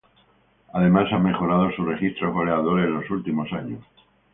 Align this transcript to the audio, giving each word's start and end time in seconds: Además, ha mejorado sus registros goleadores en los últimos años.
Además, 0.73 1.13
ha 1.13 1.19
mejorado 1.19 1.71
sus 1.73 1.85
registros 1.85 2.33
goleadores 2.33 2.87
en 2.87 2.93
los 2.95 3.09
últimos 3.11 3.53
años. 3.53 3.85